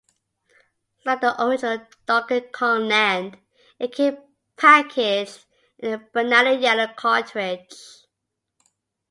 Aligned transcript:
Like 1.05 1.21
the 1.21 1.39
original 1.45 1.85
"Donkey 2.07 2.41
Kong 2.51 2.87
Land", 2.87 3.37
it 3.77 3.93
came 3.93 4.17
packaged 4.57 5.45
in 5.77 5.93
a 5.93 5.97
banana-yellow 5.99 6.95
cartridge. 6.97 7.71